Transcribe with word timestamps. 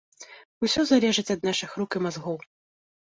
Усё 0.67 0.85
залежыць 0.93 1.27
ад 1.35 1.45
нашых 1.49 1.77
рук 1.83 1.91
і 2.01 2.05
мазгоў. 2.07 2.37